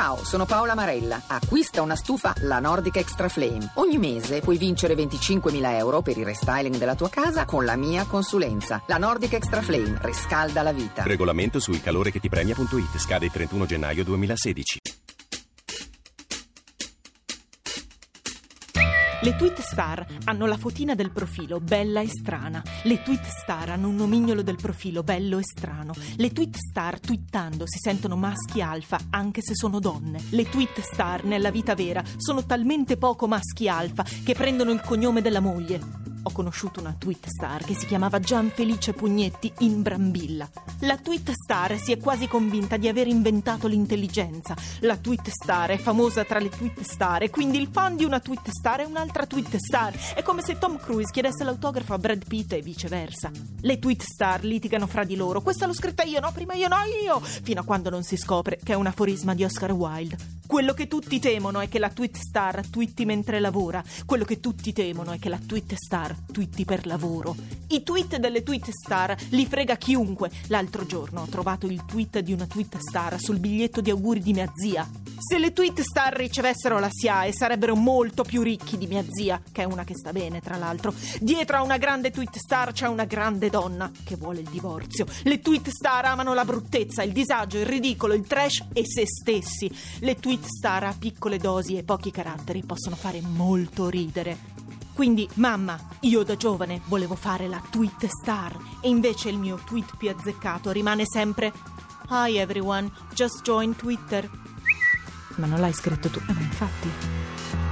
[0.00, 1.20] Ciao, sono Paola Marella.
[1.26, 3.72] Acquista una stufa La Nordic Extra Flame.
[3.74, 8.06] Ogni mese puoi vincere 25.000 euro per il restyling della tua casa con la mia
[8.06, 8.82] consulenza.
[8.86, 11.02] La Nordic Extra Flame riscalda la vita.
[11.02, 14.99] Regolamento su ilcalorechettipremia.it scade il 31 gennaio 2016.
[19.22, 22.62] Le tweet star hanno la fotina del profilo bella e strana.
[22.84, 25.92] Le tweet star hanno un nomignolo del profilo bello e strano.
[26.16, 30.22] Le tweet star twittando si sentono maschi alfa anche se sono donne.
[30.30, 35.20] Le tweet star nella vita vera sono talmente poco maschi alfa che prendono il cognome
[35.20, 36.09] della moglie.
[36.22, 40.48] Ho conosciuto una tweet star che si chiamava Gian Felice Pugnetti in Brambilla.
[40.80, 44.54] La tweet star si è quasi convinta di aver inventato l'intelligenza.
[44.80, 48.20] La tweet star è famosa tra le tweet star e quindi il fan di una
[48.20, 49.94] tweet star è un'altra tweet star.
[50.14, 53.30] È come se Tom Cruise chiedesse l'autografo a Brad Pitt e viceversa.
[53.60, 55.40] Le tweet star litigano fra di loro.
[55.40, 57.20] Questa l'ho scritta io, no, prima io, no, io.
[57.20, 60.39] Fino a quando non si scopre che è un aforisma di Oscar Wilde.
[60.50, 63.84] Quello che tutti temono è che la tweet star twitti mentre lavora.
[64.04, 67.36] Quello che tutti temono è che la tweet star twitti per lavoro.
[67.68, 70.28] I tweet delle tweet star li frega chiunque.
[70.48, 74.32] L'altro giorno ho trovato il tweet di una tweet star sul biglietto di auguri di
[74.32, 74.90] mia zia.
[75.20, 79.62] Se le tweet star ricevessero la SIAE sarebbero molto più ricchi di mia zia, che
[79.62, 80.92] è una che sta bene, tra l'altro.
[81.20, 85.06] Dietro a una grande tweet star c'è una grande donna che vuole il divorzio.
[85.22, 89.70] Le tweet star amano la bruttezza, il disagio, il ridicolo, il trash e se stessi.
[90.00, 94.38] Le tweet tweet star a piccole dosi e pochi caratteri possono fare molto ridere.
[94.94, 99.96] Quindi, mamma, io da giovane volevo fare la tweet star e invece il mio tweet
[99.96, 101.52] più azzeccato rimane sempre
[102.08, 104.28] Hi everyone, just join Twitter.
[105.36, 106.18] Ma non l'hai scritto tu?
[106.18, 107.69] Eh, infatti.